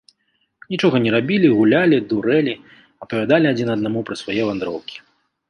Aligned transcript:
Нічога 0.73 1.01
не 1.05 1.11
рабілі, 1.15 1.51
гулялі, 1.57 1.99
дурэлі, 2.13 2.55
апавядалі 3.07 3.45
адзін 3.53 3.69
аднаму 3.77 3.99
пра 4.09 4.15
свае 4.25 4.41
вандроўкі. 4.51 4.95